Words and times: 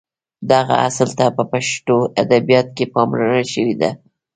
دغه 0.51 0.75
اصل 0.87 1.09
ته 1.17 1.25
په 1.37 1.43
پښتو 1.51 1.97
ادبیاتو 2.21 2.73
کې 2.77 2.85
پاملرنه 2.93 3.43
شوې 3.53 3.75
ده. 3.81 3.91